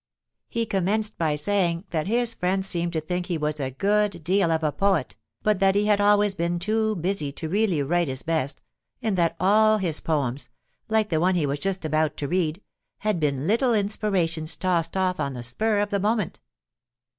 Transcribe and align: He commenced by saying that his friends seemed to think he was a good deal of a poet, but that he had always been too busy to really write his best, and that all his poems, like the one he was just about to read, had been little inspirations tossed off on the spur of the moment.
He 0.49 0.65
commenced 0.65 1.15
by 1.19 1.35
saying 1.35 1.85
that 1.91 2.07
his 2.07 2.33
friends 2.33 2.65
seemed 2.67 2.91
to 2.93 3.01
think 3.01 3.27
he 3.27 3.37
was 3.37 3.59
a 3.59 3.69
good 3.69 4.23
deal 4.23 4.49
of 4.51 4.63
a 4.63 4.71
poet, 4.71 5.15
but 5.43 5.59
that 5.59 5.75
he 5.75 5.85
had 5.85 6.01
always 6.01 6.33
been 6.33 6.57
too 6.57 6.95
busy 6.95 7.31
to 7.33 7.47
really 7.47 7.83
write 7.83 8.07
his 8.07 8.23
best, 8.23 8.61
and 9.03 9.15
that 9.15 9.35
all 9.39 9.77
his 9.77 9.99
poems, 9.99 10.49
like 10.89 11.09
the 11.09 11.19
one 11.19 11.35
he 11.35 11.45
was 11.45 11.59
just 11.59 11.85
about 11.85 12.17
to 12.17 12.27
read, 12.27 12.63
had 13.01 13.19
been 13.19 13.45
little 13.45 13.75
inspirations 13.75 14.55
tossed 14.57 14.97
off 14.97 15.19
on 15.19 15.33
the 15.33 15.43
spur 15.43 15.77
of 15.77 15.91
the 15.91 15.99
moment. 15.99 16.39